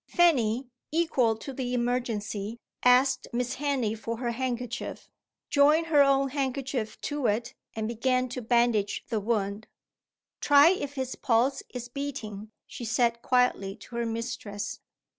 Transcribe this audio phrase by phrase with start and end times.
[0.07, 5.11] Fanny, equal to the emergency, asked Miss Henley for her handkerchief,
[5.51, 9.67] joined her own handkerchief to it, and began to bandage the wound.
[10.39, 14.79] "Try if his pulse is beating," she said quietly to her mistress.